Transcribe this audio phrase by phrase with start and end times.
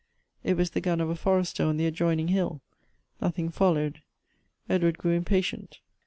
[0.43, 2.63] It was the gun of a forester on the adjoining hill.
[3.21, 4.01] Nothing followed.
[4.67, 5.79] Ed ward grew impatient.